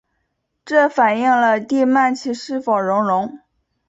[0.65, 3.39] 这反映了地幔楔是否熔融。